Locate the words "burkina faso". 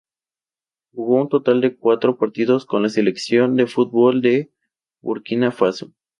4.99-5.93